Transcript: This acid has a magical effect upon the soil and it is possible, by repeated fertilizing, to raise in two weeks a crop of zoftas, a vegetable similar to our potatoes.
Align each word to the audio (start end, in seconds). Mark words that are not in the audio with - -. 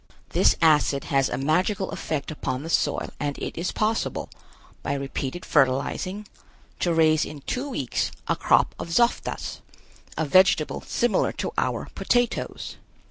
This 0.29 0.55
acid 0.63 1.03
has 1.13 1.29
a 1.29 1.37
magical 1.37 1.91
effect 1.91 2.31
upon 2.31 2.63
the 2.63 2.71
soil 2.71 3.11
and 3.19 3.37
it 3.37 3.55
is 3.55 3.71
possible, 3.71 4.29
by 4.81 4.95
repeated 4.95 5.45
fertilizing, 5.45 6.27
to 6.79 6.91
raise 6.91 7.23
in 7.23 7.41
two 7.41 7.69
weeks 7.69 8.09
a 8.27 8.35
crop 8.35 8.73
of 8.79 8.87
zoftas, 8.89 9.59
a 10.17 10.25
vegetable 10.25 10.81
similar 10.81 11.31
to 11.33 11.51
our 11.55 11.85
potatoes. 11.93 12.77